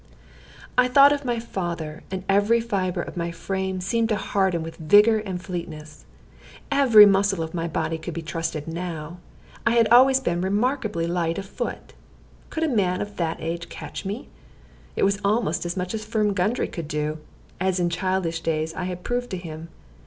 [0.79, 4.77] I thought of my father, and each fibre of my frame seemed to harden with
[4.77, 6.05] vigor and fleetness.
[6.71, 9.19] Every muscle of my body could be trusted now.
[9.63, 11.93] I had always been remarkably light of foot.
[12.49, 14.27] Could a man of that age catch me?
[14.95, 17.19] It was almost as much as Firm Gundry could do,
[17.59, 19.69] as in childish days I had proved to him.